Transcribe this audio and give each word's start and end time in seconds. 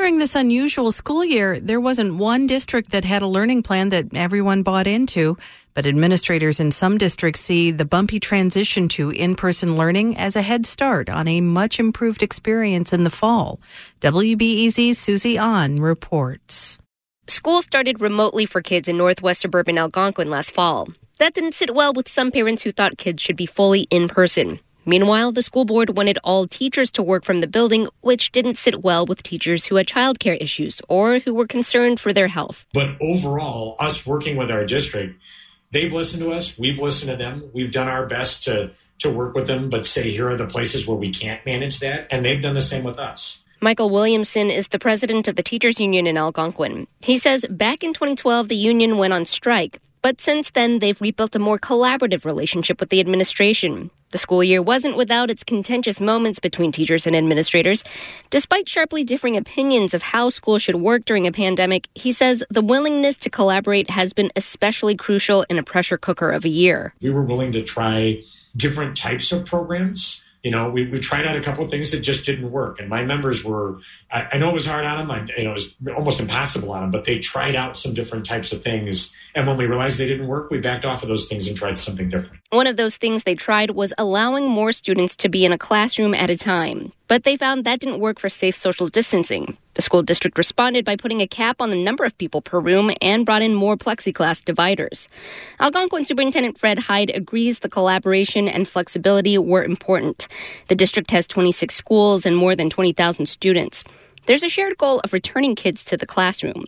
During 0.00 0.16
this 0.16 0.34
unusual 0.34 0.92
school 0.92 1.22
year, 1.22 1.60
there 1.60 1.78
wasn't 1.78 2.14
one 2.14 2.46
district 2.46 2.92
that 2.92 3.04
had 3.04 3.20
a 3.20 3.26
learning 3.26 3.62
plan 3.62 3.90
that 3.90 4.06
everyone 4.14 4.62
bought 4.62 4.86
into. 4.86 5.36
But 5.74 5.86
administrators 5.86 6.58
in 6.58 6.70
some 6.70 6.96
districts 6.96 7.42
see 7.42 7.70
the 7.70 7.84
bumpy 7.84 8.18
transition 8.18 8.88
to 8.96 9.10
in 9.10 9.36
person 9.36 9.76
learning 9.76 10.16
as 10.16 10.36
a 10.36 10.40
head 10.40 10.64
start 10.64 11.10
on 11.10 11.28
a 11.28 11.42
much 11.42 11.78
improved 11.78 12.22
experience 12.22 12.94
in 12.94 13.04
the 13.04 13.10
fall. 13.10 13.60
WBEZ's 14.00 14.96
Susie 14.96 15.36
An 15.36 15.82
reports. 15.82 16.78
School 17.28 17.60
started 17.60 18.00
remotely 18.00 18.46
for 18.46 18.62
kids 18.62 18.88
in 18.88 18.96
northwest 18.96 19.42
suburban 19.42 19.76
Algonquin 19.76 20.30
last 20.30 20.50
fall. 20.50 20.88
That 21.18 21.34
didn't 21.34 21.52
sit 21.52 21.74
well 21.74 21.92
with 21.92 22.08
some 22.08 22.30
parents 22.30 22.62
who 22.62 22.72
thought 22.72 22.96
kids 22.96 23.22
should 23.22 23.36
be 23.36 23.44
fully 23.44 23.82
in 23.90 24.08
person. 24.08 24.60
Meanwhile, 24.90 25.30
the 25.30 25.44
school 25.44 25.64
board 25.64 25.96
wanted 25.96 26.18
all 26.24 26.48
teachers 26.48 26.90
to 26.92 27.02
work 27.04 27.24
from 27.24 27.40
the 27.40 27.46
building, 27.46 27.86
which 28.00 28.32
didn't 28.32 28.56
sit 28.56 28.82
well 28.82 29.06
with 29.06 29.22
teachers 29.22 29.66
who 29.66 29.76
had 29.76 29.86
childcare 29.86 30.36
issues 30.42 30.82
or 30.88 31.20
who 31.20 31.32
were 31.32 31.46
concerned 31.46 32.00
for 32.00 32.12
their 32.12 32.26
health. 32.26 32.66
But 32.74 33.00
overall, 33.00 33.76
us 33.78 34.04
working 34.04 34.36
with 34.36 34.50
our 34.50 34.66
district, 34.66 35.20
they've 35.70 35.92
listened 35.92 36.24
to 36.24 36.32
us, 36.32 36.58
we've 36.58 36.80
listened 36.80 37.12
to 37.12 37.16
them, 37.16 37.50
we've 37.52 37.70
done 37.70 37.86
our 37.86 38.04
best 38.06 38.42
to 38.44 38.72
to 38.98 39.10
work 39.10 39.36
with 39.36 39.46
them, 39.46 39.70
but 39.70 39.86
say 39.86 40.10
here 40.10 40.28
are 40.28 40.36
the 40.36 40.48
places 40.48 40.88
where 40.88 40.96
we 40.96 41.10
can't 41.10 41.46
manage 41.46 41.78
that, 41.78 42.08
and 42.10 42.24
they've 42.24 42.42
done 42.42 42.54
the 42.54 42.60
same 42.60 42.82
with 42.82 42.98
us. 42.98 43.44
Michael 43.60 43.90
Williamson 43.90 44.50
is 44.50 44.68
the 44.68 44.78
president 44.78 45.28
of 45.28 45.36
the 45.36 45.42
teachers 45.42 45.80
union 45.80 46.08
in 46.08 46.18
Algonquin. 46.18 46.88
He 47.00 47.16
says 47.16 47.46
back 47.48 47.84
in 47.84 47.94
2012 47.94 48.48
the 48.48 48.56
union 48.56 48.98
went 48.98 49.12
on 49.12 49.24
strike, 49.24 49.80
but 50.02 50.20
since 50.20 50.50
then 50.50 50.78
they've 50.78 51.00
rebuilt 51.00 51.36
a 51.36 51.38
more 51.38 51.58
collaborative 51.58 52.24
relationship 52.24 52.80
with 52.80 52.88
the 52.88 53.00
administration. 53.00 53.90
The 54.10 54.18
school 54.18 54.42
year 54.42 54.60
wasn't 54.60 54.96
without 54.96 55.30
its 55.30 55.44
contentious 55.44 56.00
moments 56.00 56.40
between 56.40 56.72
teachers 56.72 57.06
and 57.06 57.14
administrators. 57.14 57.84
Despite 58.30 58.68
sharply 58.68 59.04
differing 59.04 59.36
opinions 59.36 59.94
of 59.94 60.02
how 60.02 60.30
school 60.30 60.58
should 60.58 60.74
work 60.76 61.04
during 61.04 61.28
a 61.28 61.32
pandemic, 61.32 61.86
he 61.94 62.10
says 62.10 62.42
the 62.50 62.62
willingness 62.62 63.18
to 63.18 63.30
collaborate 63.30 63.88
has 63.88 64.12
been 64.12 64.32
especially 64.34 64.96
crucial 64.96 65.46
in 65.48 65.58
a 65.58 65.62
pressure 65.62 65.96
cooker 65.96 66.30
of 66.30 66.44
a 66.44 66.48
year. 66.48 66.92
We 67.00 67.10
were 67.10 67.22
willing 67.22 67.52
to 67.52 67.62
try 67.62 68.22
different 68.56 68.96
types 68.96 69.30
of 69.30 69.46
programs 69.46 70.24
you 70.42 70.50
know, 70.50 70.70
we, 70.70 70.86
we 70.86 70.98
tried 70.98 71.26
out 71.26 71.36
a 71.36 71.40
couple 71.40 71.64
of 71.64 71.70
things 71.70 71.90
that 71.90 72.00
just 72.00 72.24
didn't 72.24 72.50
work. 72.50 72.80
And 72.80 72.88
my 72.88 73.04
members 73.04 73.44
were, 73.44 73.78
I, 74.10 74.28
I 74.32 74.38
know 74.38 74.50
it 74.50 74.54
was 74.54 74.66
hard 74.66 74.84
on 74.84 74.98
them. 74.98 75.10
I, 75.10 75.26
you 75.36 75.44
know, 75.44 75.50
it 75.50 75.54
was 75.54 75.76
almost 75.94 76.18
impossible 76.18 76.72
on 76.72 76.82
them, 76.82 76.90
but 76.90 77.04
they 77.04 77.18
tried 77.18 77.54
out 77.54 77.76
some 77.76 77.92
different 77.92 78.24
types 78.24 78.52
of 78.52 78.62
things. 78.62 79.14
And 79.34 79.46
when 79.46 79.56
we 79.58 79.66
realized 79.66 79.98
they 79.98 80.06
didn't 80.06 80.28
work, 80.28 80.50
we 80.50 80.58
backed 80.58 80.84
off 80.84 81.02
of 81.02 81.08
those 81.08 81.26
things 81.28 81.46
and 81.46 81.56
tried 81.56 81.76
something 81.76 82.08
different. 82.08 82.42
One 82.50 82.66
of 82.66 82.76
those 82.76 82.96
things 82.96 83.24
they 83.24 83.34
tried 83.34 83.72
was 83.72 83.92
allowing 83.98 84.48
more 84.48 84.72
students 84.72 85.14
to 85.16 85.28
be 85.28 85.44
in 85.44 85.52
a 85.52 85.58
classroom 85.58 86.14
at 86.14 86.30
a 86.30 86.36
time. 86.36 86.92
But 87.06 87.24
they 87.24 87.36
found 87.36 87.64
that 87.64 87.80
didn't 87.80 88.00
work 88.00 88.18
for 88.18 88.28
safe 88.28 88.56
social 88.56 88.86
distancing. 88.86 89.56
The 89.74 89.82
school 89.82 90.02
district 90.02 90.36
responded 90.36 90.84
by 90.84 90.96
putting 90.96 91.20
a 91.20 91.26
cap 91.26 91.60
on 91.60 91.70
the 91.70 91.82
number 91.82 92.04
of 92.04 92.16
people 92.18 92.42
per 92.42 92.58
room 92.58 92.90
and 93.00 93.24
brought 93.24 93.42
in 93.42 93.54
more 93.54 93.76
plexiglass 93.76 94.44
dividers. 94.44 95.08
Algonquin 95.60 96.04
Superintendent 96.04 96.58
Fred 96.58 96.78
Hyde 96.78 97.10
agrees 97.14 97.60
the 97.60 97.68
collaboration 97.68 98.48
and 98.48 98.66
flexibility 98.66 99.38
were 99.38 99.64
important. 99.64 100.26
The 100.68 100.74
district 100.74 101.10
has 101.12 101.26
26 101.28 101.74
schools 101.74 102.26
and 102.26 102.36
more 102.36 102.56
than 102.56 102.68
20,000 102.68 103.26
students. 103.26 103.84
There's 104.26 104.42
a 104.42 104.48
shared 104.48 104.76
goal 104.76 105.00
of 105.00 105.12
returning 105.12 105.54
kids 105.54 105.84
to 105.84 105.96
the 105.96 106.06
classroom. 106.06 106.64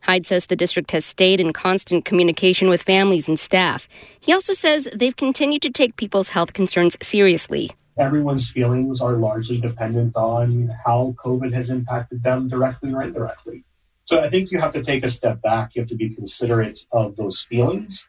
Hyde 0.00 0.26
says 0.26 0.46
the 0.46 0.56
district 0.56 0.90
has 0.92 1.04
stayed 1.04 1.40
in 1.40 1.52
constant 1.52 2.04
communication 2.04 2.68
with 2.68 2.82
families 2.82 3.28
and 3.28 3.38
staff. 3.38 3.88
He 4.20 4.32
also 4.32 4.52
says 4.52 4.88
they've 4.94 5.16
continued 5.16 5.62
to 5.62 5.70
take 5.70 5.96
people's 5.96 6.28
health 6.28 6.52
concerns 6.52 6.96
seriously 7.02 7.70
everyone's 7.98 8.50
feelings 8.52 9.00
are 9.00 9.14
largely 9.14 9.60
dependent 9.60 10.16
on 10.16 10.70
how 10.84 11.14
COVID 11.24 11.52
has 11.52 11.70
impacted 11.70 12.22
them 12.22 12.48
directly 12.48 12.92
or 12.92 13.02
indirectly. 13.02 13.64
So 14.04 14.20
I 14.20 14.30
think 14.30 14.50
you 14.50 14.60
have 14.60 14.72
to 14.72 14.84
take 14.84 15.04
a 15.04 15.10
step 15.10 15.42
back. 15.42 15.74
You 15.74 15.82
have 15.82 15.88
to 15.88 15.96
be 15.96 16.14
considerate 16.14 16.78
of 16.92 17.16
those 17.16 17.44
feelings, 17.48 18.06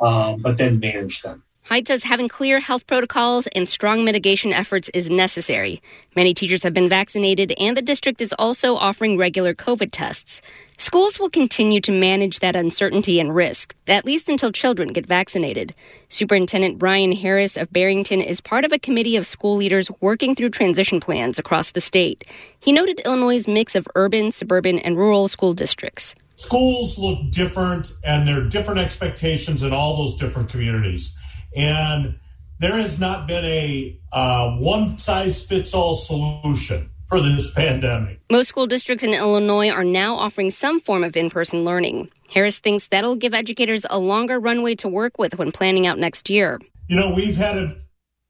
um, 0.00 0.42
but 0.42 0.58
then 0.58 0.80
manage 0.80 1.22
them. 1.22 1.44
Hyde 1.70 1.86
says 1.86 2.02
having 2.02 2.28
clear 2.28 2.58
health 2.58 2.84
protocols 2.88 3.46
and 3.54 3.68
strong 3.68 4.04
mitigation 4.04 4.52
efforts 4.52 4.90
is 4.92 5.08
necessary. 5.08 5.80
Many 6.16 6.34
teachers 6.34 6.64
have 6.64 6.74
been 6.74 6.88
vaccinated, 6.88 7.52
and 7.60 7.76
the 7.76 7.80
district 7.82 8.20
is 8.20 8.34
also 8.40 8.74
offering 8.74 9.16
regular 9.16 9.54
COVID 9.54 9.90
tests. 9.92 10.42
Schools 10.78 11.20
will 11.20 11.30
continue 11.30 11.80
to 11.82 11.92
manage 11.92 12.40
that 12.40 12.56
uncertainty 12.56 13.20
and 13.20 13.32
risk, 13.32 13.72
at 13.86 14.04
least 14.04 14.28
until 14.28 14.50
children 14.50 14.92
get 14.92 15.06
vaccinated. 15.06 15.72
Superintendent 16.08 16.76
Brian 16.76 17.12
Harris 17.12 17.56
of 17.56 17.72
Barrington 17.72 18.20
is 18.20 18.40
part 18.40 18.64
of 18.64 18.72
a 18.72 18.78
committee 18.80 19.14
of 19.14 19.24
school 19.24 19.54
leaders 19.54 19.92
working 20.00 20.34
through 20.34 20.50
transition 20.50 20.98
plans 20.98 21.38
across 21.38 21.70
the 21.70 21.80
state. 21.80 22.24
He 22.58 22.72
noted 22.72 23.00
Illinois' 23.04 23.46
mix 23.46 23.76
of 23.76 23.86
urban, 23.94 24.32
suburban, 24.32 24.80
and 24.80 24.96
rural 24.96 25.28
school 25.28 25.52
districts. 25.52 26.16
Schools 26.34 26.98
look 26.98 27.30
different, 27.30 27.92
and 28.02 28.26
there 28.26 28.40
are 28.40 28.48
different 28.48 28.80
expectations 28.80 29.62
in 29.62 29.72
all 29.72 29.96
those 29.96 30.16
different 30.16 30.48
communities. 30.48 31.14
And 31.54 32.18
there 32.58 32.76
has 32.76 33.00
not 33.00 33.26
been 33.26 33.44
a 33.44 34.00
uh, 34.12 34.56
one 34.56 34.98
size 34.98 35.44
fits 35.44 35.74
all 35.74 35.96
solution 35.96 36.90
for 37.08 37.20
this 37.20 37.50
pandemic. 37.52 38.20
Most 38.30 38.48
school 38.48 38.66
districts 38.66 39.02
in 39.02 39.12
Illinois 39.12 39.70
are 39.70 39.84
now 39.84 40.14
offering 40.14 40.50
some 40.50 40.78
form 40.78 41.02
of 41.02 41.16
in 41.16 41.28
person 41.28 41.64
learning. 41.64 42.10
Harris 42.30 42.58
thinks 42.58 42.86
that'll 42.86 43.16
give 43.16 43.34
educators 43.34 43.84
a 43.90 43.98
longer 43.98 44.38
runway 44.38 44.76
to 44.76 44.88
work 44.88 45.18
with 45.18 45.36
when 45.36 45.50
planning 45.50 45.86
out 45.86 45.98
next 45.98 46.30
year. 46.30 46.60
You 46.88 46.96
know, 46.96 47.12
we've 47.12 47.36
had 47.36 47.56
a 47.56 47.76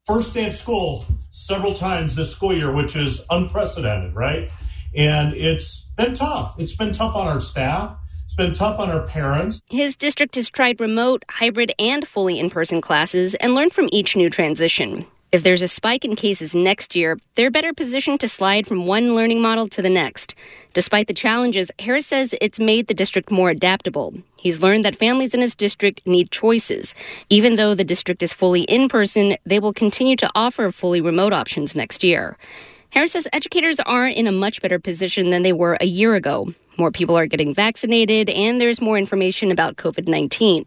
first 0.05 0.33
day 0.33 0.47
of 0.47 0.53
school 0.53 1.05
several 1.29 1.75
times 1.75 2.15
this 2.15 2.31
school 2.31 2.53
year, 2.53 2.71
which 2.71 2.95
is 2.95 3.23
unprecedented, 3.29 4.15
right? 4.15 4.49
And 4.95 5.33
it's 5.35 5.91
been 5.95 6.13
tough. 6.13 6.55
It's 6.57 6.75
been 6.75 6.91
tough 6.91 7.15
on 7.15 7.27
our 7.27 7.39
staff. 7.39 7.97
It's 8.31 8.37
been 8.37 8.53
tough 8.53 8.79
on 8.79 8.89
our 8.89 9.01
parents. 9.01 9.61
His 9.69 9.97
district 9.97 10.35
has 10.35 10.49
tried 10.49 10.79
remote, 10.79 11.25
hybrid, 11.29 11.73
and 11.77 12.07
fully 12.07 12.39
in 12.39 12.49
person 12.49 12.79
classes 12.79 13.35
and 13.35 13.53
learned 13.55 13.73
from 13.73 13.89
each 13.91 14.15
new 14.15 14.29
transition. 14.29 15.05
If 15.33 15.43
there's 15.43 15.61
a 15.61 15.67
spike 15.67 16.05
in 16.05 16.15
cases 16.15 16.55
next 16.55 16.95
year, 16.95 17.19
they're 17.35 17.51
better 17.51 17.73
positioned 17.73 18.21
to 18.21 18.29
slide 18.29 18.67
from 18.67 18.85
one 18.85 19.15
learning 19.15 19.41
model 19.41 19.67
to 19.67 19.81
the 19.81 19.89
next. 19.89 20.33
Despite 20.73 21.07
the 21.07 21.13
challenges, 21.13 21.71
Harris 21.79 22.07
says 22.07 22.33
it's 22.39 22.57
made 22.57 22.87
the 22.87 22.93
district 22.93 23.31
more 23.31 23.49
adaptable. 23.49 24.13
He's 24.37 24.61
learned 24.61 24.85
that 24.85 24.95
families 24.95 25.33
in 25.33 25.41
his 25.41 25.53
district 25.53 25.99
need 26.07 26.31
choices. 26.31 26.95
Even 27.29 27.57
though 27.57 27.75
the 27.75 27.83
district 27.83 28.23
is 28.23 28.31
fully 28.31 28.61
in 28.61 28.87
person, 28.87 29.35
they 29.45 29.59
will 29.59 29.73
continue 29.73 30.15
to 30.15 30.31
offer 30.35 30.71
fully 30.71 31.01
remote 31.01 31.33
options 31.33 31.75
next 31.75 32.01
year. 32.01 32.37
Harris 32.91 33.13
says 33.13 33.25
educators 33.31 33.79
are 33.79 34.05
in 34.05 34.27
a 34.27 34.33
much 34.33 34.61
better 34.61 34.77
position 34.77 35.29
than 35.29 35.43
they 35.43 35.53
were 35.53 35.77
a 35.79 35.85
year 35.85 36.13
ago. 36.13 36.53
More 36.77 36.91
people 36.91 37.17
are 37.17 37.25
getting 37.25 37.55
vaccinated, 37.55 38.29
and 38.29 38.59
there's 38.59 38.81
more 38.81 38.97
information 38.97 39.49
about 39.49 39.77
COVID 39.77 40.09
19. 40.09 40.65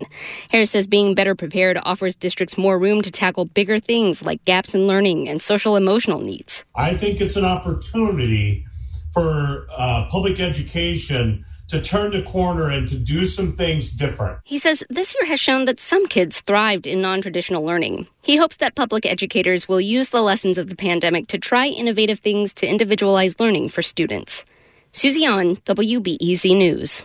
Harris 0.51 0.71
says 0.71 0.87
being 0.87 1.15
better 1.15 1.35
prepared 1.35 1.79
offers 1.83 2.15
districts 2.15 2.57
more 2.57 2.79
room 2.79 3.03
to 3.03 3.11
tackle 3.11 3.45
bigger 3.45 3.79
things 3.79 4.23
like 4.23 4.43
gaps 4.47 4.75
in 4.75 4.87
learning 4.87 5.29
and 5.29 5.43
social 5.43 5.77
emotional 5.77 6.21
needs. 6.21 6.65
I 6.75 6.97
think 6.97 7.21
it's 7.21 7.37
an 7.37 7.45
opportunity 7.45 8.65
for 9.13 9.67
uh, 9.77 10.07
public 10.09 10.41
education 10.41 11.45
to 11.69 11.81
turn 11.81 12.13
the 12.13 12.23
corner 12.23 12.71
and 12.71 12.89
to 12.89 12.99
do 12.99 13.27
some 13.27 13.53
things 13.57 13.91
different. 13.91 14.39
He 14.45 14.59
says 14.59 14.85
this 14.91 15.15
year 15.15 15.27
has 15.27 15.41
shown 15.41 15.65
that 15.65 15.81
some 15.81 16.07
kids 16.07 16.41
thrived 16.43 16.87
in 16.87 17.01
non 17.01 17.23
traditional 17.23 17.65
learning. 17.65 18.07
He 18.23 18.37
hopes 18.37 18.57
that 18.57 18.75
public 18.75 19.07
educators 19.07 19.69
will 19.69 19.81
use 19.81 20.11
the 20.11 20.23
lessons 20.23 20.59
of 20.59 20.69
the 20.69 20.77
pandemic 20.77 21.27
to 21.29 21.39
try 21.39 21.67
innovative 21.69 22.21
things 22.21 22.53
to 22.55 22.67
individualize 22.67 23.41
learning 23.41 23.69
for 23.69 23.83
students. 23.83 24.45
Susie 24.93 25.25
An 25.25 25.57
WBEZ 25.57 26.57
News. 26.57 27.03